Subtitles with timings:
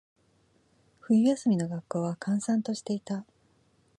[1.01, 3.23] 冬休みの学校は、閑散としていた。